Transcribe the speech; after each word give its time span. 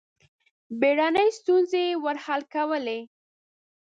بېړنۍ 0.79 1.29
ستونزې 1.39 1.81
یې 1.89 1.95
ور 2.03 2.17
حل 2.25 2.41
کولې. 2.53 2.99